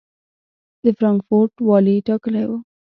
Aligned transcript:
د 0.83 0.85
فرانکفورټ 0.97 1.53
والي 1.67 1.95
ټاکلی 2.07 2.43
و. 2.49 2.51